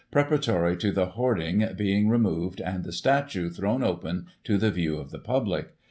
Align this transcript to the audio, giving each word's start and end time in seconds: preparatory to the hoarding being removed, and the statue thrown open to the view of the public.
preparatory 0.09 0.75
to 0.75 0.91
the 0.91 1.09
hoarding 1.09 1.63
being 1.77 2.09
removed, 2.09 2.59
and 2.59 2.83
the 2.83 2.91
statue 2.91 3.51
thrown 3.51 3.83
open 3.83 4.25
to 4.43 4.57
the 4.57 4.71
view 4.71 4.97
of 4.97 5.11
the 5.11 5.19
public. 5.19 5.75